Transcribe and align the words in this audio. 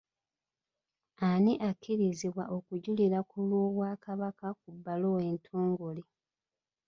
Ani 1.27 1.53
akkirizibwa 1.69 2.43
okujulira 2.57 3.19
ku 3.29 3.37
lw’Obwakabaka 3.47 4.47
ku 4.59 4.67
bbaluwa 4.75 5.21
entongole? 5.31 6.03